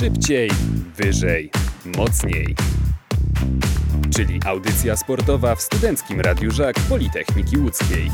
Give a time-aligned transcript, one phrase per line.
[0.00, 0.50] Szybciej,
[0.96, 1.50] wyżej,
[1.96, 2.54] mocniej.
[4.16, 8.10] Czyli audycja sportowa w Studenckim Radiu Żak Politechniki Łódzkiej.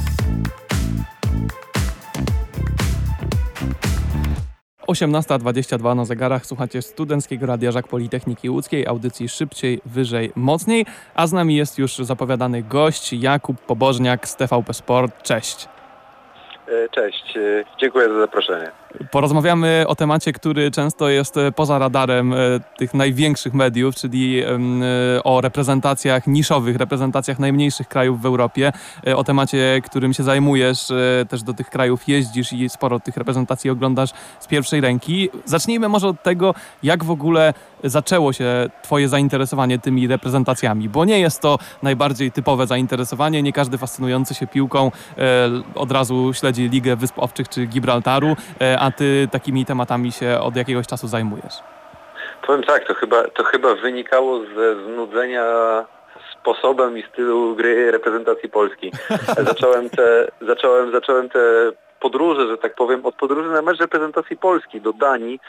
[4.88, 6.46] 18.22 na zegarach.
[6.46, 10.86] Słuchacie Studenckiego Radia Żak Politechniki Łódzkiej, audycji szybciej, wyżej, mocniej.
[11.14, 15.22] A z nami jest już zapowiadany gość Jakub Pobożniak z TVP Sport.
[15.22, 15.68] Cześć.
[16.68, 18.83] E, Cześć, e, dziękuję za zaproszenie.
[19.10, 22.36] Porozmawiamy o temacie, który często jest e, poza radarem e,
[22.78, 24.48] tych największych mediów, czyli e,
[25.24, 28.72] o reprezentacjach niszowych, reprezentacjach najmniejszych krajów w Europie,
[29.16, 30.92] o temacie, którym się zajmujesz,
[31.28, 34.10] też do tych krajów jeździsz i sporo tych reprezentacji oglądasz
[34.40, 35.28] z pierwszej ręki.
[35.44, 37.54] Zacznijmy może od tego, jak w ogóle
[37.84, 43.78] zaczęło się Twoje zainteresowanie tymi reprezentacjami, bo nie jest to najbardziej typowe zainteresowanie, nie każdy
[43.78, 44.90] fascynujący się piłką
[45.74, 48.36] od razu śledzi Ligę Wysp Owczych czy Gibraltaru,
[48.84, 51.54] a Ty takimi tematami się od jakiegoś czasu zajmujesz.
[52.46, 55.44] Powiem tak, to chyba, to chyba wynikało ze znudzenia
[56.32, 58.92] sposobem i stylu gry reprezentacji Polski.
[59.48, 61.38] Zacząłem te, zacząłem, zacząłem te
[62.00, 65.40] podróże, że tak powiem, od podróży na mecz reprezentacji Polski do Danii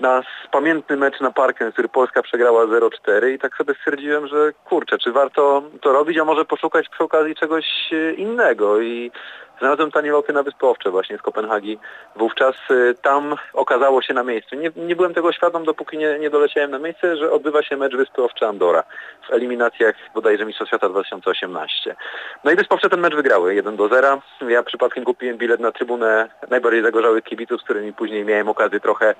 [0.00, 4.98] na pamiętny mecz na Parkę, który Polska przegrała 0-4 i tak sobie stwierdziłem, że kurczę,
[4.98, 9.10] czy warto to robić, a może poszukać przy okazji czegoś e, innego i
[9.60, 11.78] znalazłem tanie loty na Wyspy Owcze właśnie z Kopenhagi.
[12.16, 14.56] Wówczas e, tam okazało się na miejscu.
[14.56, 17.96] Nie, nie byłem tego świadom, dopóki nie, nie doleciałem na miejsce, że odbywa się mecz
[17.96, 18.82] Wyspy Owcze Andora
[19.28, 21.96] w eliminacjach bodajże Mistrzostw Świata 2018.
[22.44, 24.22] No i Wyspy Owcze ten mecz wygrały 1 do 0.
[24.48, 29.14] Ja przypadkiem kupiłem bilet na trybunę najbardziej zagorzałych kibiców, z którymi później miałem okazję trochę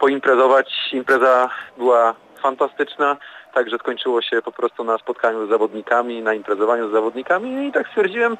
[0.00, 0.90] poimprezować.
[0.92, 3.16] Impreza była fantastyczna,
[3.54, 7.88] także skończyło się po prostu na spotkaniu z zawodnikami, na imprezowaniu z zawodnikami i tak
[7.88, 8.36] stwierdziłem,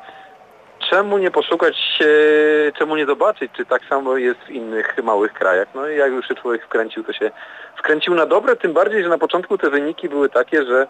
[0.91, 2.02] czemu nie poszukać,
[2.78, 5.69] czemu nie zobaczyć, czy tak samo jest w innych małych krajach.
[5.75, 7.30] No i jak już się człowiek wkręcił, to się
[7.77, 10.86] wkręcił na dobre, tym bardziej, że na początku te wyniki były takie, że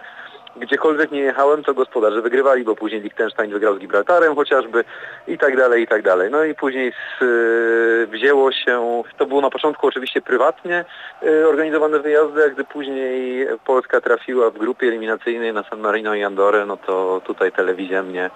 [0.57, 4.85] gdziekolwiek nie jechałem, to gospodarze wygrywali, bo później Liechtenstein wygrał z Gibraltarem chociażby
[5.27, 6.31] i tak dalej, i tak dalej.
[6.31, 10.85] No i później z, y, wzięło się, to było na początku oczywiście prywatnie
[11.23, 16.25] y, organizowane wyjazdy, a gdy później Polska trafiła w grupie eliminacyjnej na San Marino i
[16.25, 18.31] Andorę, no to tutaj telewizja mnie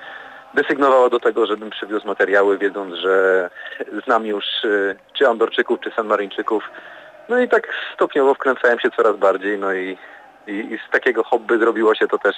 [0.54, 3.50] desygnowała do tego, żebym przywiózł materiały, wiedząc, że
[4.04, 6.70] znam już y, czy Andorczyków, czy Sanmaryńczyków.
[7.28, 9.98] No i tak stopniowo wkręcałem się coraz bardziej, no i
[10.46, 12.36] i, I z takiego hobby zrobiło się to też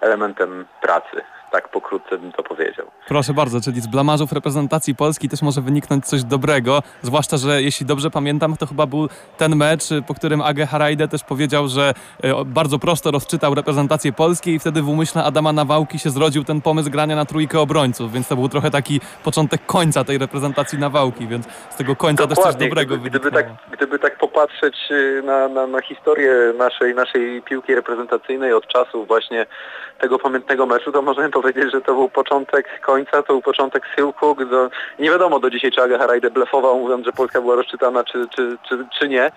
[0.00, 1.22] elementem pracy.
[1.50, 2.86] Tak pokrótce bym to powiedział.
[3.08, 7.86] Proszę bardzo, czyli z blamażów reprezentacji Polski też może wyniknąć coś dobrego, zwłaszcza, że jeśli
[7.86, 12.44] dobrze pamiętam, to chyba był ten mecz, po którym Age Harajde też powiedział, że e,
[12.44, 16.90] bardzo prosto rozczytał reprezentację Polski i wtedy w umyśle Adama Nawałki się zrodził ten pomysł
[16.90, 21.46] grania na trójkę obrońców, więc to był trochę taki początek końca tej reprezentacji Nawałki, więc
[21.70, 22.44] z tego końca Dokładnie.
[22.44, 26.94] też coś dobrego gdyby, gdyby tak, gdyby tak popatrzeć y, na, na, na historię naszej,
[26.94, 29.46] naszej piłki reprezentacyjnej od czasów właśnie
[29.98, 34.34] tego pamiętnego meczu, to możemy powiedzieć, że to był początek końca, to był początek schyłku.
[34.34, 34.56] Gdy,
[34.98, 38.58] nie wiadomo do dzisiaj, czy Aga Harajde blefował, mówiąc, że Polska była rozczytana, czy, czy,
[38.68, 39.30] czy, czy nie.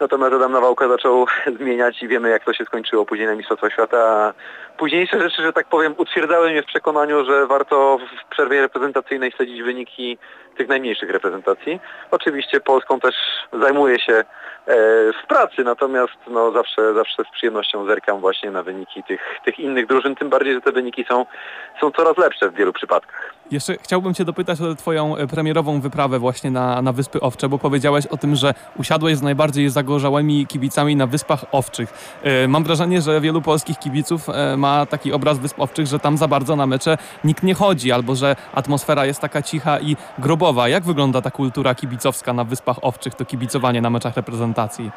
[0.00, 1.26] Natomiast Adam Nawałka zaczął
[1.58, 4.34] zmieniać i wiemy, jak to się skończyło później na Mistrzostwach Świata.
[4.78, 9.62] Późniejsze rzeczy, że tak powiem, utwierdzały mnie w przekonaniu, że warto w przerwie reprezentacyjnej śledzić
[9.62, 10.18] wyniki
[10.56, 11.80] tych najmniejszych reprezentacji.
[12.10, 13.14] Oczywiście Polską też
[13.62, 14.24] zajmuję się e,
[15.12, 19.86] w pracy, natomiast no, zawsze, zawsze z przyjemnością zerkam właśnie na wyniki tych, tych innych
[19.86, 21.26] drużyn, tym bardziej, że te wyniki są,
[21.80, 23.34] są coraz lepsze w wielu przypadkach.
[23.50, 27.58] Jeszcze chciałbym Cię dopytać o Twoją e, premierową wyprawę właśnie na, na Wyspy Owcze, bo
[27.58, 32.18] powiedziałeś o tym, że usiadłeś z najbardziej zagorzałymi kibicami na Wyspach Owczych.
[32.22, 36.16] E, Mam wrażenie, że wielu polskich kibiców e, ma taki obraz Wysp Owczych, że tam
[36.16, 40.68] za bardzo na mecze nikt nie chodzi, albo że atmosfera jest taka cicha i grobowa.
[40.68, 44.90] Jak wygląda ta kultura kibicowska na Wyspach Owczych, to kibicowanie na meczach reprezentacji?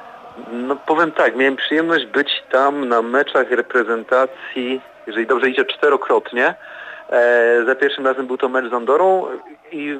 [0.51, 6.55] No powiem tak, miałem przyjemność być tam na meczach reprezentacji, jeżeli dobrze idzie, czterokrotnie.
[7.09, 9.25] E, za pierwszym razem był to mecz z Andorą
[9.71, 9.99] i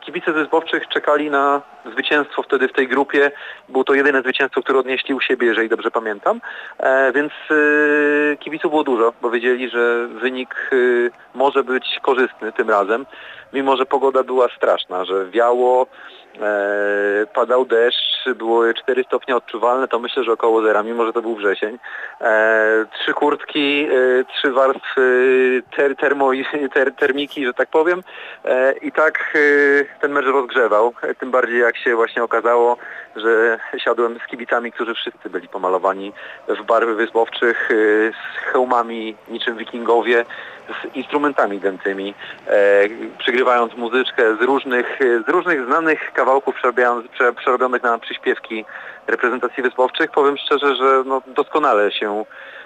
[0.00, 3.30] kibice Wyspowczych czekali na zwycięstwo wtedy w tej grupie.
[3.68, 6.40] Było to jedyne zwycięstwo, które odnieśli u siebie, jeżeli dobrze pamiętam.
[6.78, 10.76] E, więc e, kibiców było dużo, bo wiedzieli, że wynik e,
[11.38, 13.06] może być korzystny tym razem,
[13.52, 15.86] mimo że pogoda była straszna, że wiało,
[17.34, 21.36] padał deszcz, było 4 stopnie odczuwalne, to myślę, że około zera, mimo że to był
[21.36, 21.78] wrzesień.
[22.20, 26.30] E, trzy kurtki, e, trzy warstwy ter, termo,
[26.74, 28.02] ter, termiki, że tak powiem.
[28.44, 29.38] E, I tak
[30.00, 32.76] ten mecz rozgrzewał, tym bardziej jak się właśnie okazało,
[33.16, 36.12] że siadłem z kibicami, którzy wszyscy byli pomalowani
[36.48, 40.24] w barwy wyspowczych, y, z hełmami niczym wikingowie,
[40.68, 42.14] z instrumentami dętymi,
[42.46, 42.52] e,
[43.18, 46.56] przygrywając muzyczkę z różnych, z różnych znanych kawałków
[47.36, 48.64] przerobionych na przyśpiewki
[49.06, 50.10] reprezentacji wyspowczych.
[50.10, 52.24] Powiem szczerze, że no, doskonale się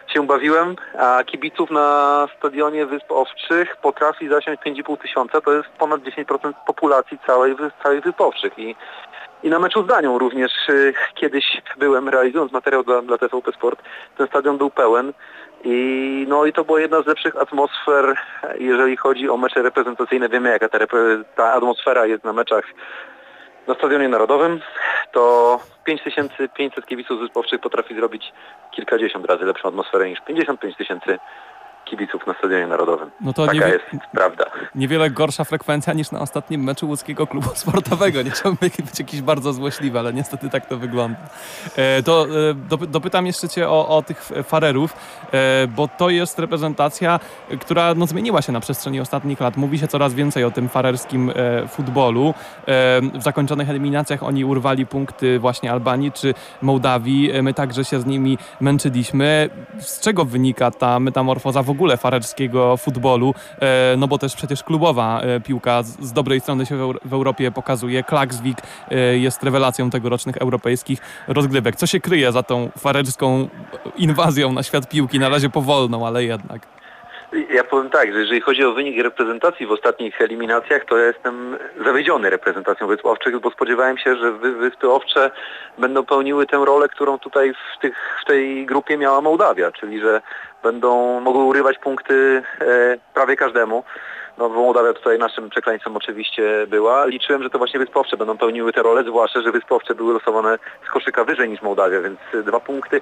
[0.08, 6.00] się bawiłem, a kibiców na stadionie Wysp Owczych potrafi zasiąść 5,5 tysiąca, to jest ponad
[6.00, 8.58] 10% populacji całej, całej Wysp Owczych.
[8.58, 8.76] I,
[9.42, 13.82] i na meczu z Danią również y, kiedyś byłem realizując materiał dla, dla TVP Sport,
[14.18, 15.12] ten stadion był pełen
[15.64, 18.16] i no i to była jedna z lepszych atmosfer,
[18.58, 20.28] jeżeli chodzi o mecze reprezentacyjne.
[20.28, 20.78] Wiemy jaka ta,
[21.36, 22.64] ta atmosfera jest na meczach
[23.66, 24.60] na Stadionie Narodowym,
[25.12, 28.32] to 5500 kibiców wyspowczych potrafi zrobić
[28.70, 31.18] kilkadziesiąt razy lepszą atmosferę niż 55 tysięcy
[31.84, 33.10] kibiców na Stadionie Narodowym.
[33.20, 34.44] No to Taka nie, jest prawda.
[34.74, 38.22] Niewiele gorsza frekwencja niż na ostatnim meczu łódzkiego klubu sportowego.
[38.22, 41.18] Nie chciałbym być jakiś bardzo złośliwy, ale niestety tak to wygląda.
[41.76, 42.26] E, to
[42.80, 44.96] e, dopytam jeszcze Cię o, o tych farerów,
[45.32, 47.20] e, bo to jest reprezentacja,
[47.60, 49.56] która no, zmieniła się na przestrzeni ostatnich lat.
[49.56, 52.28] Mówi się coraz więcej o tym farerskim e, futbolu.
[52.28, 57.32] E, w zakończonych eliminacjach oni urwali punkty właśnie Albanii czy Mołdawii.
[57.32, 59.50] E, my także się z nimi męczyliśmy.
[59.78, 65.20] Z czego wynika ta metamorfoza w ogóle farerskiego futbolu, e, no bo też przecież klubowa
[65.20, 68.04] e, piłka z dobrej strony się w Europie pokazuje.
[68.04, 68.58] Klaksvik
[68.90, 71.76] e, jest rewelacją tegorocznych europejskich rozgrywek.
[71.76, 73.48] Co się kryje za tą farerską
[73.96, 75.18] inwazją na świat piłki?
[75.18, 76.81] Na razie powolną, ale jednak.
[77.50, 81.58] Ja powiem tak, że jeżeli chodzi o wynik reprezentacji w ostatnich eliminacjach, to ja jestem
[81.84, 85.30] zawiedziony reprezentacją Wysp Owczych, bo spodziewałem się, że Wyspy Owcze
[85.78, 90.20] będą pełniły tę rolę, którą tutaj w, tych, w tej grupie miała Mołdawia, czyli że
[90.62, 92.64] będą mogły urywać punkty e,
[93.14, 93.84] prawie każdemu.
[94.38, 97.06] No bo Mołdawia tutaj naszym przekleństwem oczywiście była.
[97.06, 100.90] Liczyłem, że to właśnie Wyspowcze będą pełniły te role, zwłaszcza, że Wyspowcze były losowane z
[100.90, 103.00] koszyka wyżej niż Mołdawia, więc dwa punkty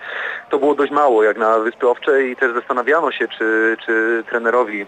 [0.50, 4.86] to było dość mało jak na Wyspy Owcze i też zastanawiano się, czy, czy trenerowi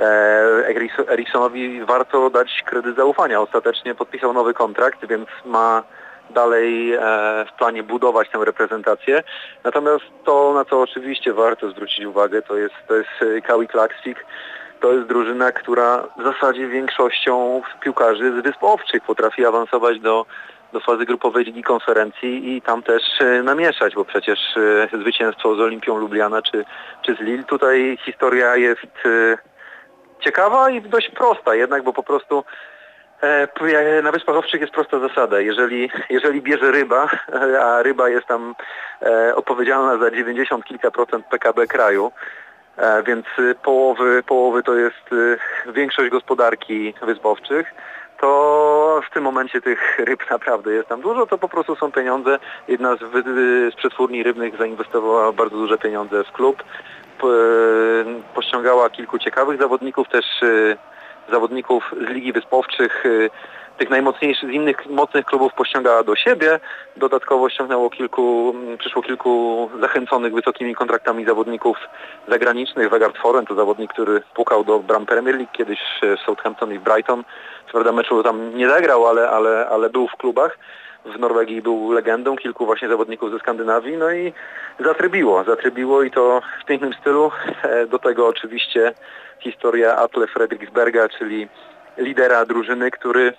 [0.00, 3.40] e, Eriksonowi warto dać kredyt zaufania.
[3.40, 5.82] Ostatecznie podpisał nowy kontrakt, więc ma
[6.30, 6.98] dalej e,
[7.48, 9.22] w planie budować tę reprezentację.
[9.64, 14.26] Natomiast to, na co oczywiście warto zwrócić uwagę, to jest, to jest Kawi Klaksvik,
[14.84, 20.26] to jest drużyna, która w zasadzie większością piłkarzy z Wysp Owczych potrafi awansować do,
[20.72, 25.60] do fazy grupowej Ligi Konferencji i tam też e, namieszać, bo przecież e, zwycięstwo z
[25.60, 26.64] Olimpią Lubliana czy,
[27.02, 29.38] czy z Lille, tutaj historia jest e,
[30.20, 32.44] ciekawa i dość prosta jednak, bo po prostu
[34.02, 35.40] na Wyspach Owczych jest prosta zasada.
[35.40, 37.08] Jeżeli, jeżeli bierze ryba,
[37.60, 38.54] a ryba jest tam
[39.34, 42.12] odpowiedzialna za 90 kilka procent PKB kraju,
[43.06, 45.38] więc y, połowy, połowy to jest y,
[45.72, 47.74] większość gospodarki wyspowczych,
[48.20, 52.38] to w tym momencie tych ryb naprawdę jest tam dużo, to po prostu są pieniądze.
[52.68, 53.00] Jedna z,
[53.72, 56.64] z przetwórni rybnych zainwestowała bardzo duże pieniądze w klub,
[58.34, 60.76] pościągała kilku ciekawych zawodników, też y,
[61.30, 63.04] zawodników z Ligi Wyspowczych,
[63.78, 66.60] tych najmocniejszych z innych mocnych klubów pościągała do siebie.
[66.96, 71.76] Dodatkowo ściągnęło kilku, mm, przyszło kilku zachęconych wysokimi kontraktami zawodników
[72.28, 72.90] zagranicznych.
[72.90, 76.82] Wegard Foren to zawodnik, który pukał do bram Premier League kiedyś w Southampton i w
[76.82, 77.24] Brighton.
[77.66, 80.58] Co prawda meczu tam nie zagrał, ale, ale, ale był w klubach.
[81.04, 84.32] W Norwegii był legendą, kilku właśnie zawodników ze Skandynawii, no i
[84.80, 87.30] zatrybiło, zatrybiło i to w pięknym stylu.
[87.62, 88.92] E, do tego oczywiście
[89.40, 91.48] historia Atle Fredriksberga, czyli
[91.98, 93.32] lidera drużyny, który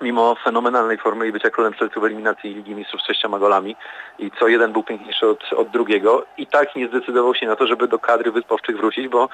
[0.00, 3.76] mimo fenomenalnej formy i bycia królem strzelców eliminacji Ligi Mistrzów z sześcioma golami
[4.18, 7.66] i co jeden był piękniejszy od, od drugiego i tak nie zdecydował się na to,
[7.66, 9.28] żeby do kadry wyspowczych wrócić, bo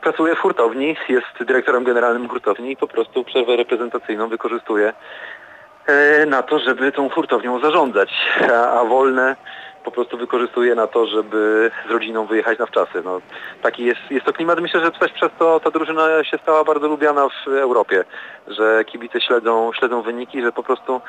[0.00, 4.92] pracuje w hurtowni, jest dyrektorem generalnym hurtowni i po prostu przerwę reprezentacyjną wykorzystuje
[5.86, 8.10] e, na to, żeby tą hurtownią zarządzać,
[8.52, 9.36] a, a wolne
[9.84, 13.02] po prostu wykorzystuje na to, żeby z rodziną wyjechać na wczasy.
[13.04, 13.20] No,
[13.62, 14.60] taki jest, jest to klimat.
[14.60, 18.04] Myślę, że też przez to ta drużyna się stała bardzo lubiana w Europie,
[18.48, 21.00] że kibice śledzą, śledzą wyniki, że po prostu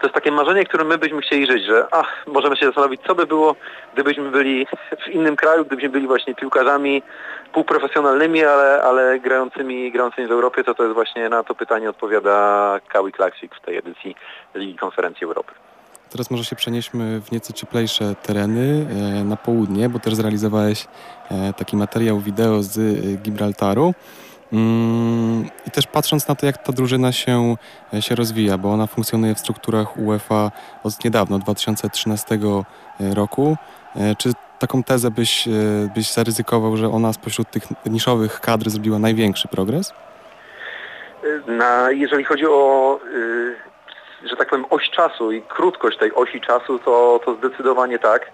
[0.00, 3.14] to jest takie marzenie, którym my byśmy chcieli żyć, że ach, możemy się zastanowić, co
[3.14, 3.56] by było,
[3.94, 4.66] gdybyśmy byli
[5.04, 7.02] w innym kraju, gdybyśmy byli właśnie piłkarzami
[7.52, 12.80] półprofesjonalnymi, ale, ale grającymi, grającymi w Europie, to to jest właśnie na to pytanie odpowiada
[12.88, 14.16] Kawi Klaksik w tej edycji
[14.54, 15.52] Ligi Konferencji Europy.
[16.10, 18.86] Teraz może się przenieśmy w nieco cieplejsze tereny
[19.20, 20.86] e, na południe, bo też zrealizowałeś
[21.30, 23.94] e, taki materiał wideo z e, Gibraltaru.
[24.52, 27.56] Mm, I też patrząc na to, jak ta drużyna się,
[28.00, 30.50] się rozwija, bo ona funkcjonuje w strukturach UEFA
[30.84, 32.38] od niedawno, 2013
[33.14, 33.56] roku.
[34.18, 35.48] Czy taką tezę byś,
[35.94, 39.92] byś zaryzykował, że ona spośród tych niszowych kadr zrobiła największy progres?
[41.46, 43.65] Na, jeżeli chodzi o, y,
[44.28, 48.32] że tak powiem, oś czasu i krótkość tej osi czasu, to, to zdecydowanie tak.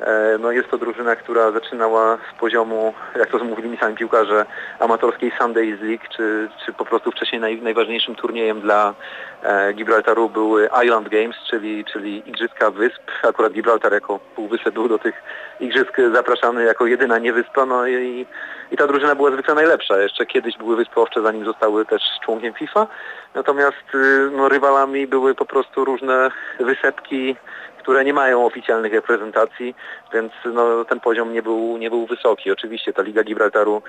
[0.00, 4.46] E, No jest to drużyna, która zaczynała z poziomu, jak to mówili mi sami piłkarze,
[4.78, 8.94] amatorskiej Sundays League, czy, czy po prostu wcześniej naj, najważniejszym turniejem dla
[9.42, 13.02] e, Gibraltaru były Island Games, czyli, czyli Igrzyska Wysp.
[13.22, 15.22] Akurat Gibraltar jako półwysep był do tych
[15.60, 18.26] igrzysk zapraszany jako jedyna niewyspa, no i,
[18.70, 19.98] i ta drużyna była zwykle najlepsza.
[19.98, 22.86] Jeszcze kiedyś były Wyspy Owcze, zanim zostały też członkiem FIFA.
[23.34, 26.30] Natomiast y, no, rywalami były po prostu różne
[26.60, 27.36] wysepki,
[27.82, 29.74] które nie mają oficjalnych reprezentacji,
[30.12, 32.50] więc no, ten poziom nie był, nie był wysoki.
[32.50, 33.82] Oczywiście ta Liga Gibraltaru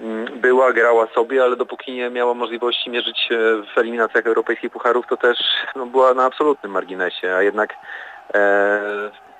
[0.00, 3.28] mm, była, grała sobie, ale dopóki nie miała możliwości mierzyć
[3.74, 5.38] w eliminacjach europejskich pucharów, to też
[5.76, 7.74] no, była na absolutnym marginesie, a jednak
[8.34, 8.80] e,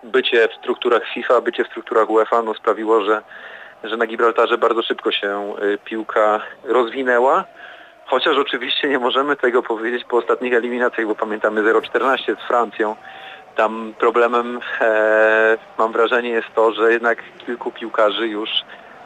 [0.07, 3.23] bycie w strukturach FIFA, bycie w strukturach UEFA no, sprawiło, że,
[3.85, 7.45] że na Gibraltarze bardzo szybko się y, piłka rozwinęła.
[8.07, 12.97] Chociaż oczywiście nie możemy tego powiedzieć po ostatnich eliminacjach, bo pamiętamy 0-14 z Francją.
[13.57, 18.51] Tam problemem e, mam wrażenie jest to, że jednak kilku piłkarzy już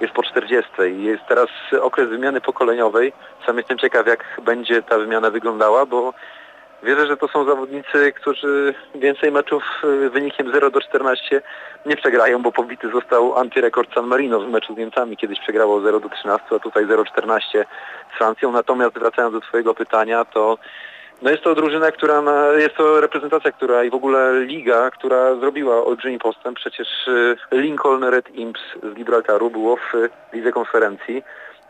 [0.00, 1.48] jest po 40 i jest teraz
[1.80, 3.12] okres wymiany pokoleniowej.
[3.46, 6.14] Sam jestem ciekaw jak będzie ta wymiana wyglądała, bo
[6.82, 11.42] wierzę, że to są zawodnicy, którzy więcej meczów y, wynikiem 0 do 14
[11.86, 16.00] nie przegrają, bo pobity został antyrekord San Marino w meczu z Niemcami, kiedyś przegrało 0
[16.00, 17.40] do 13, a tutaj 0-14
[18.14, 18.52] z Francją.
[18.52, 20.58] Natomiast wracając do Twojego pytania, to
[21.22, 25.34] no jest to drużyna, która ma, jest to reprezentacja, która i w ogóle liga, która
[25.34, 26.56] zrobiła olbrzymi postęp.
[26.56, 29.92] Przecież y, Lincoln Red Imps z Gibraltaru było w
[30.32, 31.22] lidze konferencji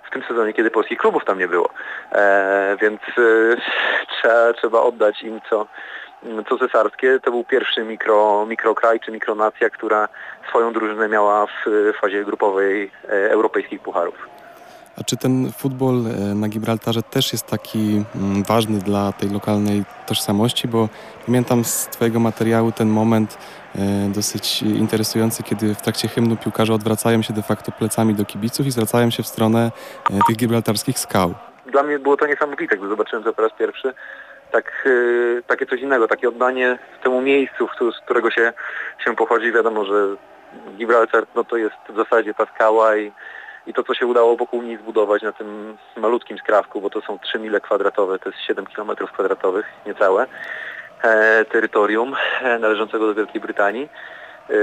[0.04, 1.70] w tym sezonie, kiedy polskich klubów tam nie było.
[2.12, 3.56] E, więc y,
[4.12, 5.66] trzeba, trzeba oddać im co,
[6.48, 7.20] co cesarskie.
[7.20, 10.08] To był pierwszy mikro, mikrokraj czy mikronacja, która
[10.48, 14.39] swoją drużynę miała w fazie grupowej e, europejskich pucharów.
[15.00, 19.84] A czy ten futbol e, na Gibraltarze też jest taki mm, ważny dla tej lokalnej
[20.06, 20.68] tożsamości?
[20.68, 20.88] Bo
[21.26, 23.38] pamiętam z Twojego materiału ten moment
[23.74, 23.78] e,
[24.14, 28.70] dosyć interesujący, kiedy w trakcie hymnu piłkarze odwracają się de facto plecami do kibiców i
[28.70, 29.70] zwracają się w stronę
[30.10, 31.34] e, tych gibraltarskich skał.
[31.66, 33.94] Dla mnie było to niesamowite, gdy zobaczyłem to po raz pierwszy.
[34.52, 34.88] Tak,
[35.46, 38.52] takie coś innego, takie oddanie temu miejscu, z którego się,
[39.04, 39.52] się pochodzi.
[39.52, 40.16] Wiadomo, że
[40.76, 43.12] Gibraltar no to jest w zasadzie ta skała i,
[43.66, 47.18] i to, co się udało wokół niej zbudować na tym malutkim skrawku, bo to są
[47.18, 50.26] 3 mile kwadratowe, to jest 7 km kwadratowych, niecałe,
[51.02, 53.88] e, terytorium e, należącego do Wielkiej Brytanii.
[54.50, 54.54] E,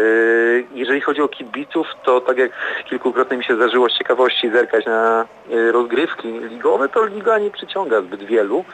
[0.74, 2.52] Jeżeli chodzi o kibiców, to tak jak
[2.90, 8.02] kilkukrotnie mi się zdarzyło z ciekawości zerkać na e, rozgrywki ligowe, to liga nie przyciąga
[8.02, 8.66] zbyt wielu.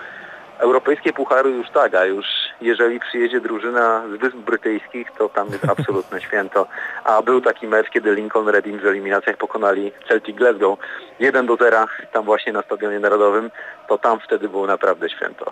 [0.63, 2.25] Europejskie puchary już tak, a już
[2.61, 6.67] jeżeli przyjedzie drużyna z Wysp Brytyjskich, to tam jest absolutne święto.
[7.03, 10.79] A był taki mecz, kiedy Lincoln Reading w eliminacjach pokonali Celtic Glasgow
[11.19, 13.51] 1 do 0 tam właśnie na Stadionie Narodowym,
[13.87, 15.51] to tam wtedy było naprawdę święto.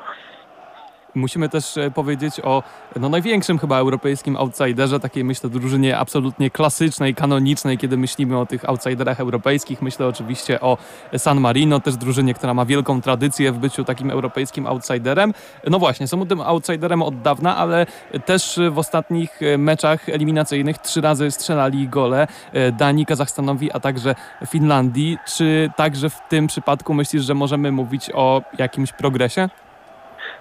[1.16, 2.64] Musimy też e, powiedzieć o
[2.96, 8.70] no, największym chyba europejskim outsiderze, takiej myślę drużynie absolutnie klasycznej, kanonicznej, kiedy myślimy o tych
[8.70, 9.82] outsiderach europejskich.
[9.82, 10.78] Myślę oczywiście o
[11.18, 15.34] San Marino, też drużynie, która ma wielką tradycję w byciu takim europejskim outsiderem.
[15.68, 17.86] No właśnie, są tym outsiderem od dawna, ale
[18.26, 24.16] też w ostatnich e, meczach eliminacyjnych trzy razy strzelali gole e, Danii, Kazachstanowi, a także
[24.48, 25.18] Finlandii.
[25.36, 29.50] Czy także w tym przypadku myślisz, że możemy mówić o jakimś progresie?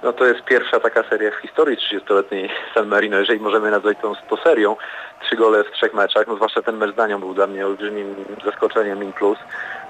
[0.03, 4.15] No to jest pierwsza taka seria w historii 30-letniej San Marino, jeżeli możemy nazwać tą
[4.29, 4.77] to serią.
[5.23, 8.15] Trzy gole w trzech meczach, no zwłaszcza ten mecz z Danią był dla mnie olbrzymim
[8.45, 9.39] zaskoczeniem in plus,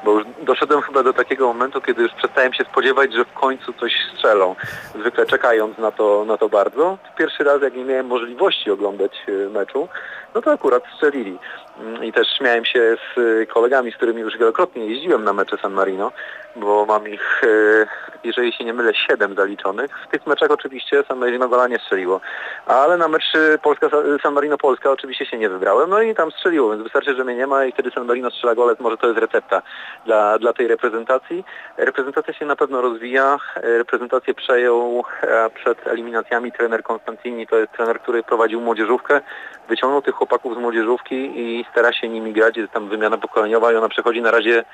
[0.05, 3.73] bo już doszedłem chyba do takiego momentu, kiedy już przestałem się spodziewać, że w końcu
[3.73, 4.55] coś strzelą,
[5.01, 6.99] zwykle czekając na to, na to bardzo.
[7.19, 9.89] Pierwszy raz, jak nie miałem możliwości oglądać e, meczu,
[10.35, 11.39] no to akurat strzelili.
[11.81, 15.57] Mm, I też śmiałem się z e, kolegami, z którymi już wielokrotnie jeździłem na mecze
[15.63, 16.13] San Marino,
[16.57, 17.87] bo mam ich, e,
[18.25, 19.91] jeżeli się nie mylę, siedem zaliczonych.
[20.09, 22.21] W tych meczach oczywiście San Marino gola nie strzeliło,
[22.67, 23.89] ale na mecz Polska,
[24.23, 27.35] San Marino Polska oczywiście się nie wybrałem, no i tam strzeliło, więc wystarczy, że mnie
[27.35, 29.63] nie ma i wtedy San Marino strzela gole, może to jest recepta
[30.07, 31.45] dla, dla tej reprezentacji.
[31.77, 38.01] Reprezentacja się na pewno rozwija, reprezentację przejął e, przed eliminacjami trener Konstantini, to jest trener,
[38.01, 39.21] który prowadził młodzieżówkę,
[39.69, 43.77] wyciągnął tych chłopaków z młodzieżówki i stara się nimi grać, jest tam wymiana pokoleniowa i
[43.77, 44.65] ona przechodzi na razie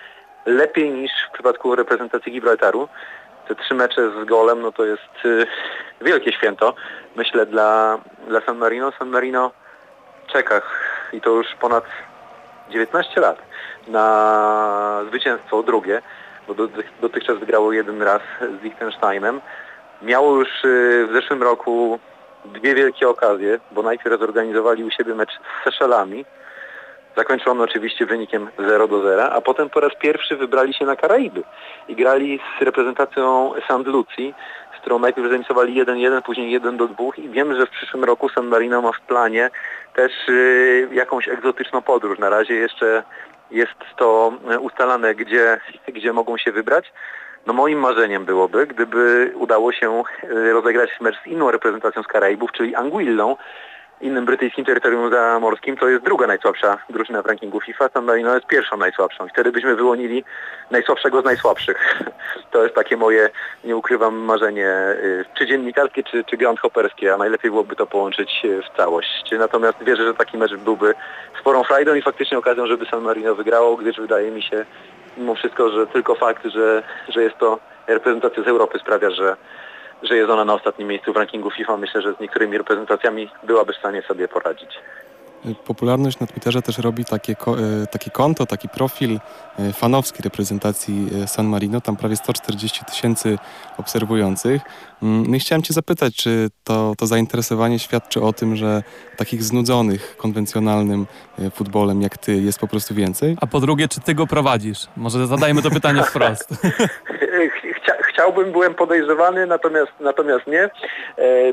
[0.46, 2.88] lepiej niż w przypadku reprezentacji Gibraltaru.
[3.48, 5.46] Te trzy mecze z golem, no to jest y,
[6.00, 6.74] wielkie święto,
[7.16, 8.92] myślę, dla, dla San Marino.
[8.98, 9.50] San Marino
[10.26, 10.62] czeka
[11.12, 11.84] i to już ponad
[12.70, 13.38] 19 lat
[13.88, 16.02] na zwycięstwo drugie,
[16.48, 16.68] bo do,
[17.00, 18.22] dotychczas wygrało jeden raz
[18.60, 19.40] z Liechtensteinem.
[20.02, 21.98] Miało już y, w zeszłym roku
[22.44, 26.24] dwie wielkie okazje, bo najpierw zorganizowali u siebie mecz z Seszelami,
[27.16, 31.42] Zakończono oczywiście wynikiem 0 do 0, a potem po raz pierwszy wybrali się na Karaiby
[31.88, 33.86] i grali z reprezentacją St.
[33.86, 34.32] Lucie,
[34.65, 38.28] z którą najpierw zremisowali 1-1, później 1 do 2 i wiem, że w przyszłym roku
[38.28, 39.50] San Marino ma w planie
[39.94, 42.18] też y, jakąś egzotyczną podróż.
[42.18, 43.02] Na razie jeszcze
[43.50, 45.60] jest to ustalane, gdzie,
[45.96, 46.92] gdzie mogą się wybrać.
[47.46, 52.52] No moim marzeniem byłoby, gdyby udało się y, rozegrać mecz z inną reprezentacją z Karaibów,
[52.52, 53.36] czyli Anguillą,
[54.00, 58.46] innym brytyjskim terytorium zamorskim, to jest druga najsłabsza drużyna w rankingu FIFA, San Marino jest
[58.46, 59.28] pierwszą najsłabszą.
[59.28, 60.24] Wtedy byśmy wyłonili
[60.70, 61.76] najsłabszego z najsłabszych.
[62.50, 63.30] To jest takie moje,
[63.64, 68.62] nie ukrywam, marzenie, y, czy dziennikarskie, czy, czy groundhopperskie, a najlepiej byłoby to połączyć y,
[68.62, 69.30] w całość.
[69.38, 70.94] Natomiast wierzę, że taki mecz byłby
[71.40, 74.64] sporą frajdą i faktycznie okazją, żeby San Marino wygrało, gdyż wydaje mi się
[75.16, 79.36] mimo wszystko, że tylko fakt, że, że jest to reprezentacja z Europy sprawia, że
[80.02, 81.76] że jest ona na ostatnim miejscu w rankingu FIFA.
[81.76, 84.70] Myślę, że z niektórymi reprezentacjami byłaby w stanie sobie poradzić.
[85.54, 89.20] Popularność na Twitterze też robi takie, e, takie konto, taki profil
[89.58, 91.80] e, fanowski reprezentacji e, San Marino.
[91.80, 93.38] Tam prawie 140 tysięcy
[93.76, 94.62] obserwujących.
[95.02, 98.82] Mm, no i chciałem Cię zapytać, czy to, to zainteresowanie świadczy o tym, że
[99.16, 101.06] takich znudzonych konwencjonalnym
[101.54, 103.36] futbolem jak Ty jest po prostu więcej?
[103.40, 104.86] A po drugie, czy Ty go prowadzisz?
[104.96, 106.50] Może zadajmy to pytanie wprost.
[107.82, 110.70] Chcia, chciałbym, byłem podejrzewany, natomiast, natomiast nie.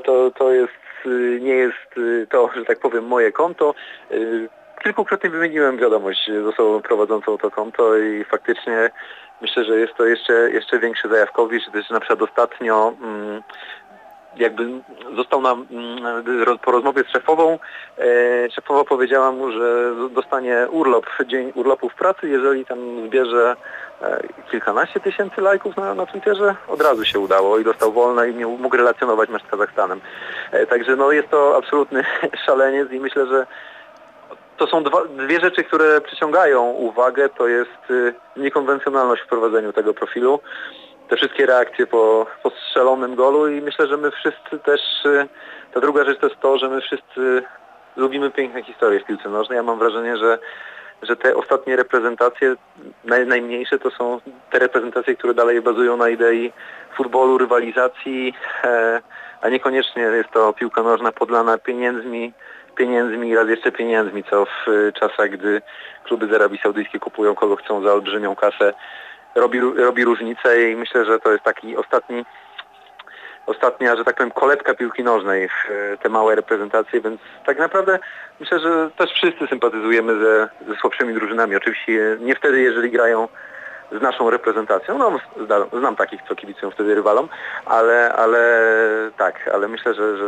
[0.04, 0.74] To, to jest
[1.06, 3.76] Y, nie jest y, to, że tak powiem, moje konto.
[4.84, 8.90] Kilkukrotnie wymieniłem wiadomość z osobą prowadzącą to konto i faktycznie
[9.42, 13.42] myślę, że jest to jeszcze, jeszcze większy zajawkowicz, gdyż na przykład ostatnio mm,
[14.38, 14.68] jakby
[15.16, 17.60] został nam mm, po rozmowie z szefową,
[17.98, 23.56] e, szefowa powiedziała mu, że dostanie urlop, dzień urlopu w pracy, jeżeli tam zbierze
[24.02, 28.34] e, kilkanaście tysięcy lajków na, na Twitterze, od razu się udało i dostał wolne i
[28.46, 30.02] mógł relacjonować mecz z Kazachstanem.
[30.52, 32.04] E, także no jest to absolutny
[32.46, 33.48] szaleniec i myślę, że
[34.58, 37.30] to są dwa, dwie rzeczy, które przyciągają uwagę.
[37.30, 37.94] To jest
[38.38, 40.40] niekonwencjonalność w prowadzeniu tego profilu
[41.10, 45.28] te wszystkie reakcje po, po strzelonym golu i myślę, że my wszyscy też, y,
[45.74, 47.44] ta druga rzecz to jest to, że my wszyscy
[47.96, 49.56] lubimy piękne historie w piłce nożnej.
[49.56, 50.40] Ja mam wrażenie, że,
[51.02, 52.56] że te ostatnie reprezentacje,
[53.04, 54.20] naj, najmniejsze, to są
[54.52, 56.54] te reprezentacje, które dalej bazują na idei
[56.98, 58.34] futbolu, rywalizacji,
[58.64, 59.02] e,
[59.42, 62.34] a niekoniecznie jest to piłka nożna podlana pieniędzmi,
[62.76, 65.62] pieniędzmi i raz jeszcze pieniędzmi, co w czasach, gdy
[66.04, 68.74] kluby z Arabii Saudyjskiej kupują kogo chcą za olbrzymią kasę,
[69.36, 72.26] robi, robi różnicę i myślę, że to jest taki ostatni
[73.46, 75.50] ostatnia, że tak powiem, kolebka piłki nożnej e,
[75.98, 78.00] te małe reprezentacje, więc tak naprawdę
[78.40, 81.56] myślę, że też wszyscy sympatyzujemy ze, ze słabszymi drużynami.
[81.56, 83.28] Oczywiście nie wtedy, jeżeli grają
[83.92, 84.98] z naszą reprezentacją.
[84.98, 85.20] No,
[85.80, 87.30] znam takich, co kibicują wtedy rywalom,
[87.66, 88.70] ale, ale
[89.18, 90.26] tak, ale myślę, że, że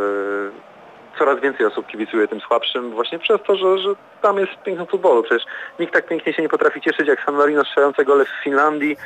[1.18, 3.88] coraz więcej osób kibicuje tym słabszym właśnie przez to, że, że
[4.22, 5.22] tam jest piękno futbolu.
[5.22, 5.46] Przecież
[5.78, 8.96] nikt tak pięknie się nie potrafi cieszyć jak San Marino strzelające gole w Finlandii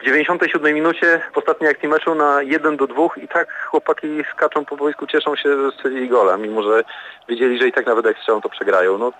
[0.00, 4.64] w 97 minucie w ostatniej akcji meczu na 1 do 2 i tak chłopaki skaczą
[4.64, 6.84] po boisku, cieszą się, że strzelili gola, mimo że
[7.28, 8.98] wiedzieli, że i tak nawet jak strzelą to przegrają.
[8.98, 9.12] No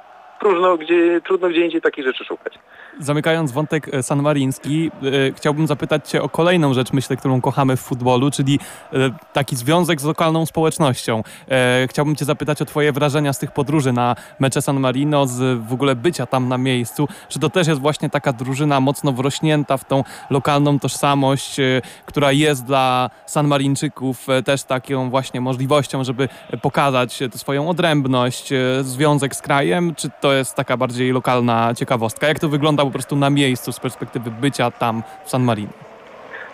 [0.44, 2.58] trudno gdzie, trudno gdzie indziej takich rzeczy szukać.
[3.00, 7.80] Zamykając wątek e, sanmariński, e, chciałbym zapytać Cię o kolejną rzecz, myślę, którą kochamy w
[7.80, 8.58] futbolu, czyli
[8.92, 11.22] e, taki związek z lokalną społecznością.
[11.50, 15.60] E, chciałbym Cię zapytać o Twoje wrażenia z tych podróży na mecze San Marino, z
[15.68, 17.08] w ogóle bycia tam na miejscu.
[17.28, 22.32] Czy to też jest właśnie taka drużyna mocno wrośnięta w tą lokalną tożsamość, e, która
[22.32, 26.28] jest dla Sanmarinczyków e, też taką właśnie możliwością, żeby
[26.62, 28.52] pokazać swoją odrębność,
[28.82, 29.94] związek z krajem?
[29.94, 32.26] Czy to jest taka bardziej lokalna ciekawostka?
[32.26, 35.72] Jak to wygląda po prostu na miejscu z perspektywy bycia tam w San Marino?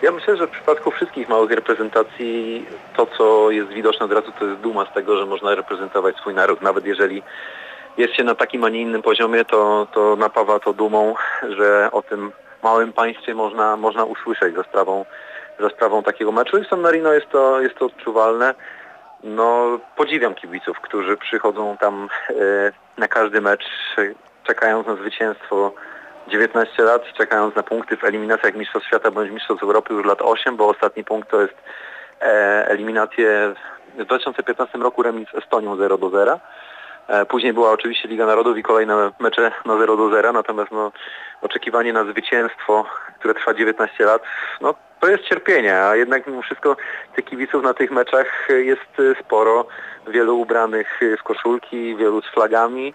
[0.01, 2.65] Ja myślę, że w przypadku wszystkich małych reprezentacji
[2.97, 6.33] to, co jest widoczne od razu, to jest duma z tego, że można reprezentować swój
[6.33, 6.61] naród.
[6.61, 7.23] Nawet jeżeli
[7.97, 11.15] jest się na takim, a nie innym poziomie, to, to napawa to dumą,
[11.57, 12.31] że o tym
[12.63, 15.05] małym państwie można, można usłyszeć za sprawą,
[15.59, 16.57] za sprawą takiego meczu.
[16.57, 18.53] I w San Marino jest to, jest to odczuwalne.
[19.23, 22.33] No, podziwiam kibiców, którzy przychodzą tam e,
[22.97, 23.65] na każdy mecz,
[24.43, 25.73] czekając na zwycięstwo
[26.27, 30.57] 19 lat, czekając na punkty w eliminacjach Mistrzostw Świata bądź Mistrzostw Europy już lat 8,
[30.57, 31.53] bo ostatni punkt to jest
[32.21, 32.25] e,
[32.67, 33.53] eliminacje
[33.97, 36.39] w 2015 roku remis z Estonią 0 do 0.
[37.07, 40.91] E, później była oczywiście Liga Narodów i kolejne mecze na 0 do 0, natomiast no,
[41.41, 42.85] oczekiwanie na zwycięstwo,
[43.19, 44.21] które trwa 19 lat,
[44.61, 46.77] no, to jest cierpienie, a jednak mimo wszystko
[47.15, 49.65] tych kibiców na tych meczach jest sporo.
[50.07, 52.93] Wielu ubranych w koszulki, wielu z flagami.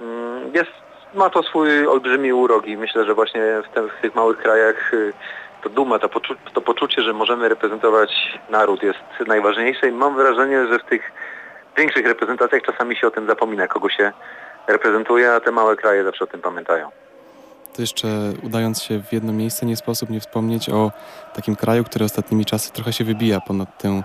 [0.00, 0.70] Mm, jest
[1.14, 5.12] ma to swój olbrzymi urok i myślę, że właśnie w, w tych małych krajach y,
[5.62, 10.66] to duma, to, poczu to poczucie, że możemy reprezentować naród jest najważniejsze i mam wrażenie,
[10.66, 11.12] że w tych
[11.76, 14.12] większych reprezentacjach czasami się o tym zapomina, kogo się
[14.66, 17.01] reprezentuje, a te małe kraje zawsze o tym pamiętają.
[17.76, 20.92] To jeszcze udając się w jedno miejsce, nie sposób nie wspomnieć o
[21.34, 24.02] takim kraju, który ostatnimi czasy trochę się wybija ponad tę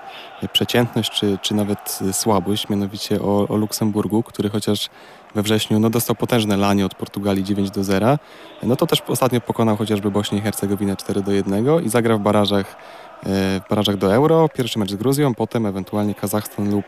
[0.54, 4.90] przeciętność, czy, czy nawet słabość, mianowicie o, o Luksemburgu, który chociaż
[5.36, 8.18] we wrześniu no, dostał potężne lanie od Portugalii 9 do 0,
[8.64, 12.20] no to też ostatnio pokonał chociażby Bośnię i Hercegowinę 4 do 1 i zagra w
[12.20, 12.76] barażach,
[13.24, 13.26] e,
[13.66, 16.86] w barażach do Euro, pierwszy mecz z Gruzją, potem ewentualnie Kazachstan lub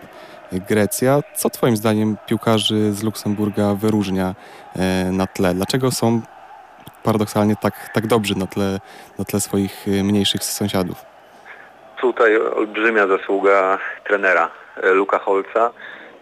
[0.51, 1.21] Grecja.
[1.35, 4.35] Co Twoim zdaniem piłkarzy z Luksemburga wyróżnia
[4.75, 5.53] e, na tle?
[5.53, 6.21] Dlaczego są
[7.03, 8.03] paradoksalnie tak, tak
[8.37, 8.79] na tle,
[9.19, 10.97] na tle swoich y, mniejszych sąsiadów.
[12.01, 14.49] Tutaj olbrzymia zasługa trenera
[14.83, 15.71] e, Luka Holca,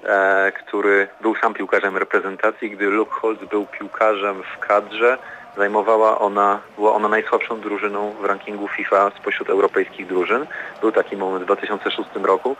[0.03, 2.69] e, który był sam piłkarzem reprezentacji.
[2.69, 5.17] Gdy Luke Holz był piłkarzem w kadrze,
[5.57, 10.45] zajmowała ona, była ona najsłabszą drużyną w rankingu FIFA spośród europejskich drużyn.
[10.81, 12.55] Był taki moment w 2006 roku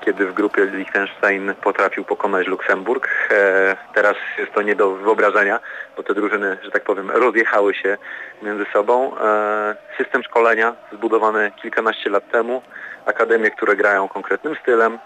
[0.00, 3.08] kiedy w grupie Liechtenstein potrafił pokonać Luksemburg.
[3.30, 5.60] E, teraz jest to nie do wyobrażenia,
[5.96, 7.98] bo te drużyny, że tak powiem, rozjechały się
[8.42, 9.16] między sobą.
[9.18, 12.62] E, system szkolenia zbudowany kilkanaście lat temu,
[13.06, 14.98] akademie, które grają konkretnym stylem,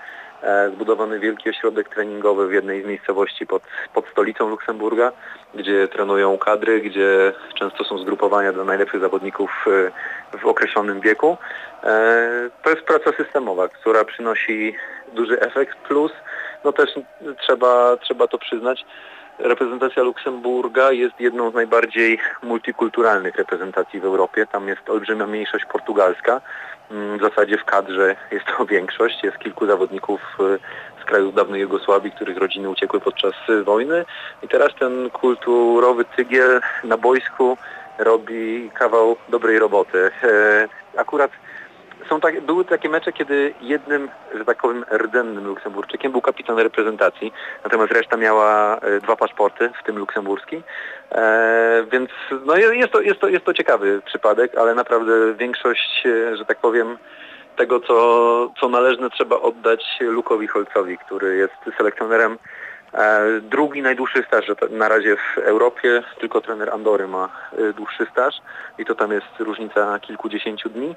[0.75, 3.63] zbudowany wielki ośrodek treningowy w jednej z miejscowości pod,
[3.95, 5.13] pod stolicą Luksemburga,
[5.55, 9.65] gdzie trenują kadry, gdzie często są zgrupowania dla najlepszych zawodników
[10.43, 11.37] w określonym wieku.
[11.83, 14.75] E, to jest praca systemowa, która przynosi
[15.13, 16.13] duży efekt, plus
[16.65, 16.91] no też
[17.39, 18.85] trzeba, trzeba to przyznać,
[19.39, 24.47] reprezentacja Luksemburga jest jedną z najbardziej multikulturalnych reprezentacji w Europie.
[24.47, 26.41] Tam jest olbrzymia mniejszość portugalska.
[26.91, 29.25] Mm, w zasadzie w kadrze jest to większość.
[29.25, 34.05] Jest kilku zawodników e, z krajów dawnej Jugosławii, których rodziny uciekły podczas wojny.
[34.43, 37.57] I teraz ten kulturowy tygiel na boisku
[37.99, 40.11] robi kawał dobrej roboty.
[40.23, 41.31] E, akurat
[42.09, 47.33] są tak, były takie mecze, kiedy jednym, że tak powiem, rdzennym Luksemburczykiem był kapitan reprezentacji,
[47.65, 50.63] natomiast reszta miała e, dwa paszporty, w tym luksemburski.
[51.13, 52.11] E, więc
[52.45, 56.59] no jest, to, jest, to, jest to ciekawy przypadek, ale naprawdę większość, e, że tak
[56.59, 56.99] powiem,
[57.57, 62.39] tego, co, co należne trzeba oddać Lukowi Holcowi, który jest selekcjonerem
[63.43, 67.29] drugi najdłuższy staż na razie w Europie, tylko trener Andory ma
[67.59, 68.35] e, dłuższy staż
[68.79, 70.97] i to tam jest różnica kilkudziesięciu dni.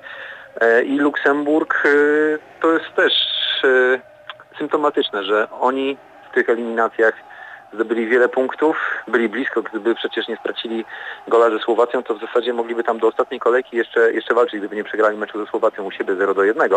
[0.62, 1.84] E, I Luksemburg
[2.62, 3.14] to jest też
[4.58, 5.98] symptomatyczne, że oni
[6.32, 7.14] w tych eliminacjach
[7.74, 8.78] zdobyli wiele punktów,
[9.08, 10.86] byli blisko, gdyby przecież nie stracili
[11.28, 14.76] gola ze Słowacją, to w zasadzie mogliby tam do ostatniej kolejki jeszcze, jeszcze walczyć, gdyby
[14.76, 16.70] nie przegrali meczu ze Słowacją u siebie 0 do 1.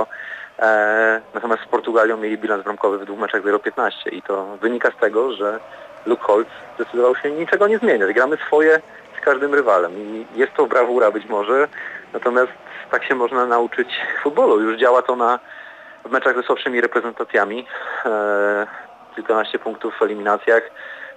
[0.59, 5.01] E, natomiast z Portugalią mieli bilans bramkowy w dwóch meczach 0-15 i to wynika z
[5.01, 5.61] tego, że
[6.07, 8.13] Luke Holtz zdecydował się niczego nie zmieniać.
[8.13, 8.81] Gramy swoje
[9.19, 11.69] z każdym rywalem i jest to brawura być może,
[12.13, 12.53] natomiast
[12.91, 13.89] tak się można nauczyć
[14.23, 14.61] futbolu.
[14.61, 15.39] Już działa to na
[16.05, 17.67] w meczach ze słabszymi reprezentacjami.
[18.07, 18.67] E,
[19.15, 20.71] kilkanaście punktów w eliminacjach.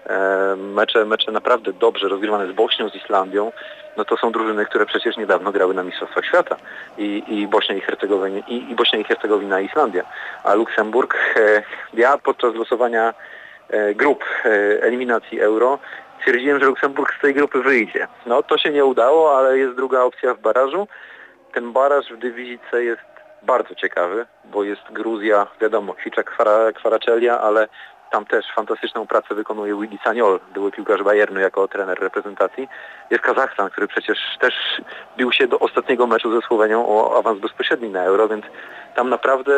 [0.09, 3.51] E, mecze, mecze naprawdę dobrze rozgrywane z Bośnią, z Islandią,
[3.97, 6.55] no to są drużyny, które przecież niedawno grały na Mistrzostwach Świata
[6.97, 10.03] i, i Bośnia i Hercegowina i, i Bośnia i Hercegowina i Islandia.
[10.43, 13.13] A Luksemburg, e, ja podczas losowania
[13.69, 14.23] e, grup
[14.81, 15.79] eliminacji Euro
[16.19, 18.07] stwierdziłem, że Luksemburg z tej grupy wyjdzie.
[18.25, 20.87] No to się nie udało, ale jest druga opcja w barażu.
[21.53, 23.12] Ten baraż w dywizji C jest
[23.43, 26.23] bardzo ciekawy, bo jest Gruzja, wiadomo, Kwicza
[26.73, 27.67] Kwaracelia, ale
[28.11, 32.67] tam też fantastyczną pracę wykonuje Willy Saniol, były piłkarz Bayernu jako trener reprezentacji.
[33.09, 34.53] Jest Kazachstan, który przecież też
[35.17, 38.45] bił się do ostatniego meczu ze Słowenią o awans bezpośredni na Euro, więc
[38.95, 39.53] tam naprawdę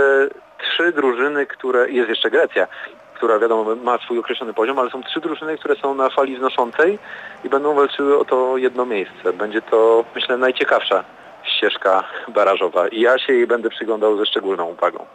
[0.57, 1.89] trzy drużyny, które...
[1.89, 2.67] Jest jeszcze Grecja,
[3.13, 6.99] która wiadomo ma swój określony poziom, ale są trzy drużyny, które są na fali wznoszącej
[7.43, 9.33] i będą walczyły o to jedno miejsce.
[9.33, 11.03] Będzie to, myślę, najciekawsza
[11.45, 15.05] ścieżka barażowa i ja się jej będę przyglądał ze szczególną uwagą.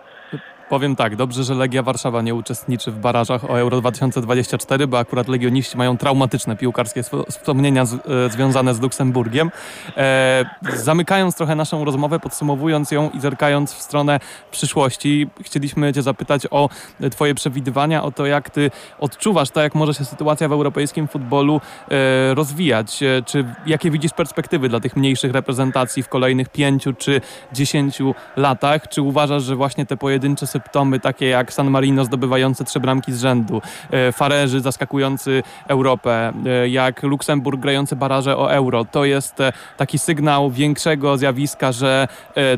[0.71, 5.29] Powiem tak, dobrze, że Legia Warszawa nie uczestniczy w barażach o Euro 2024, bo akurat
[5.29, 7.99] legioniści mają traumatyczne piłkarskie wspomnienia z, e,
[8.31, 9.51] związane z Luksemburgiem.
[9.97, 10.45] E,
[10.77, 16.69] zamykając trochę naszą rozmowę, podsumowując ją i zerkając w stronę przyszłości, chcieliśmy Cię zapytać o
[17.11, 21.61] Twoje przewidywania, o to, jak Ty odczuwasz to, jak może się sytuacja w europejskim futbolu
[21.91, 23.03] e, rozwijać.
[23.03, 27.21] E, czy jakie widzisz perspektywy dla tych mniejszych reprezentacji w kolejnych pięciu czy
[27.53, 28.89] dziesięciu latach?
[28.89, 33.21] Czy uważasz, że właśnie te pojedyncze symptomy takie jak San Marino zdobywający trzy bramki z
[33.21, 38.85] rzędu, e, Farerzy zaskakujący Europę, e, jak Luksemburg grający baraże o euro.
[38.85, 42.09] To jest e, taki sygnał większego zjawiska, że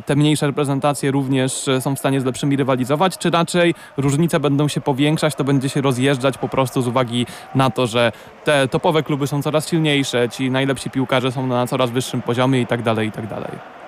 [0.07, 4.81] te mniejsze reprezentacje również są w stanie z lepszymi rywalizować, czy raczej różnice będą się
[4.81, 8.13] powiększać, to będzie się rozjeżdżać po prostu z uwagi na to, że
[8.45, 12.67] te topowe kluby są coraz silniejsze, ci najlepsi piłkarze są na coraz wyższym poziomie i
[12.67, 13.82] tak dalej, i tak dalej.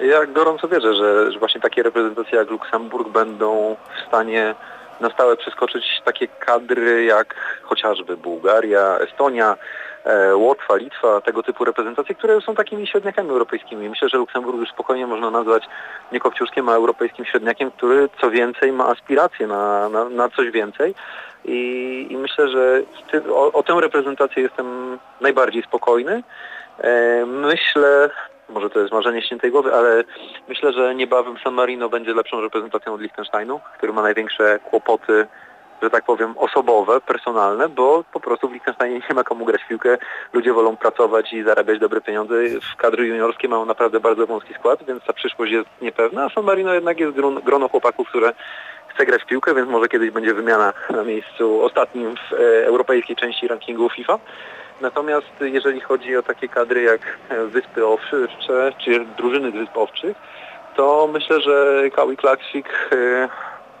[0.00, 4.54] Ja gorąco wierzę, że, że właśnie takie reprezentacje jak Luksemburg będą w stanie
[5.00, 9.56] na stałe przeskoczyć takie kadry jak chociażby Bułgaria, Estonia,
[10.04, 13.88] e, Łotwa, Litwa, tego typu reprezentacje, które są takimi średniakami europejskimi.
[13.88, 15.64] Myślę, że Luksemburg już spokojnie można nazwać
[16.12, 20.94] nie Kopciuszkiem, a europejskim średniakiem, który co więcej ma aspiracje na, na, na coś więcej.
[21.44, 26.22] I, i myślę, że ty, o, o, tę reprezentację jestem najbardziej spokojny.
[26.78, 28.10] E, myślę,
[28.50, 30.04] może to jest marzenie świętej głowy, ale
[30.48, 35.26] myślę, że niebawem San Marino będzie lepszą reprezentacją od Liechtensteinu, który ma największe kłopoty
[35.82, 39.68] że tak powiem, osobowe, personalne, bo po prostu w Liechtensteinie nie ma komu grać w
[39.68, 39.98] piłkę.
[40.32, 42.34] Ludzie wolą pracować i zarabiać dobre pieniądze.
[42.72, 46.44] W kadry juniorskie mają naprawdę bardzo wąski skład, więc ta przyszłość jest niepewna, a San
[46.44, 48.32] Marino jednak jest grono chłopaków, które
[48.88, 53.16] chce grać w piłkę, więc może kiedyś będzie wymiana na miejscu ostatnim w e, europejskiej
[53.16, 54.18] części rankingu FIFA.
[54.80, 58.26] Natomiast jeżeli chodzi o takie kadry jak Wyspy Owcze
[58.78, 60.16] czy drużyny Wysp Owczych,
[60.76, 63.28] to myślę, że Kawi Klaksik, e,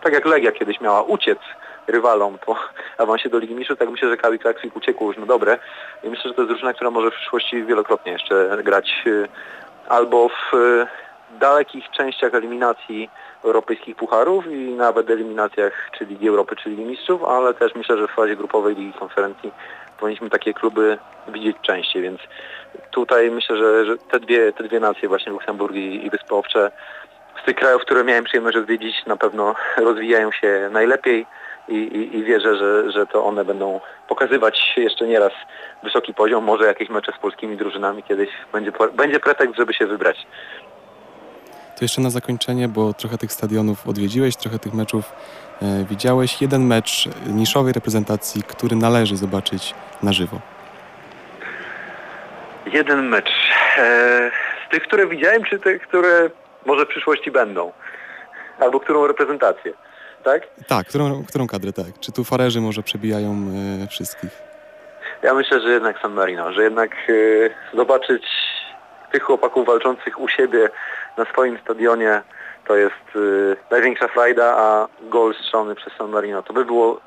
[0.02, 1.38] tak jak Legia kiedyś miała uciec
[1.86, 2.56] rywalom po
[2.98, 5.58] awansie do Ligi Mistrzów, tak myślę, że Kawi Klaksik uciekł już na dobre.
[6.04, 9.28] I myślę, że to jest drużyna, która może w przyszłości wielokrotnie jeszcze grać e,
[9.88, 10.52] albo w
[11.40, 13.10] dalekich częściach eliminacji
[13.44, 18.08] europejskich pucharów i nawet eliminacjach czy Ligi Europy, czy Ligi Mistrzów, ale też myślę, że
[18.08, 19.52] w fazie grupowej Ligi Konferencji
[20.00, 20.98] powinniśmy takie kluby
[21.28, 22.20] widzieć częściej, więc
[22.90, 26.70] tutaj myślę, że, że te, dwie, te dwie nacje, właśnie Luksemburg i, i Wyspy Owcze,
[27.42, 31.26] z tych krajów, które miałem przyjemność odwiedzić, na pewno rozwijają się najlepiej
[31.68, 35.32] i, i, i wierzę, że, że to one będą pokazywać jeszcze nieraz
[35.82, 40.26] wysoki poziom, może jakieś mecze z polskimi drużynami kiedyś będzie, będzie pretekst, żeby się wybrać.
[41.80, 45.12] To jeszcze na zakończenie, bo trochę tych stadionów odwiedziłeś, trochę tych meczów
[45.62, 46.42] e, widziałeś.
[46.42, 50.40] Jeden mecz niszowej reprezentacji, który należy zobaczyć na żywo.
[52.66, 53.30] Jeden mecz.
[53.78, 54.30] E,
[54.66, 56.30] z tych, które widziałem, czy tych, które
[56.66, 57.72] może w przyszłości będą?
[58.58, 59.72] Albo którą reprezentację,
[60.24, 60.42] tak?
[60.68, 62.00] Tak, którą, którą kadrę, tak.
[62.00, 63.36] Czy tu farerzy może przebijają
[63.84, 64.30] e, wszystkich?
[65.22, 68.22] Ja myślę, że jednak San Marino, że jednak e, zobaczyć
[69.12, 70.68] tych chłopaków walczących u siebie
[71.16, 72.22] na swoim stadionie
[72.66, 77.00] to jest y, największa frajda, a gol strzelony przez San Marino to by było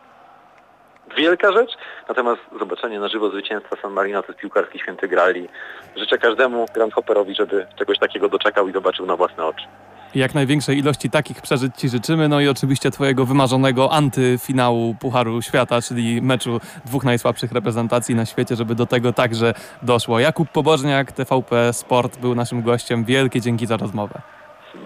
[1.17, 5.49] wielka rzecz, natomiast zobaczenie na żywo zwycięstwa San Marino to jest piłkarski święty grali.
[5.95, 9.65] Życzę każdemu Grand Hopperowi, żeby czegoś takiego doczekał i zobaczył na własne oczy.
[10.15, 15.81] Jak największej ilości takich przeżyć Ci życzymy, no i oczywiście Twojego wymarzonego antyfinału Pucharu Świata,
[15.81, 20.19] czyli meczu dwóch najsłabszych reprezentacji na świecie, żeby do tego także doszło.
[20.19, 23.03] Jakub Pobożniak, TVP Sport był naszym gościem.
[23.03, 24.21] Wielkie dzięki za rozmowę.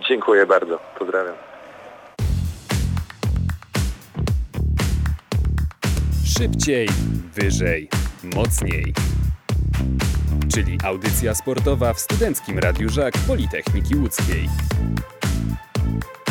[0.09, 0.79] Dziękuję bardzo.
[0.99, 1.35] Pozdrawiam.
[6.37, 6.89] Szybciej,
[7.33, 7.89] wyżej,
[8.35, 8.93] mocniej.
[10.53, 14.49] Czyli audycja sportowa w Studenckim Radiu Żak Politechniki Łódzkiej.
[15.87, 16.26] you